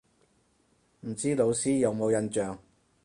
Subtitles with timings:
[1.01, 2.57] 唔知老師有冇印象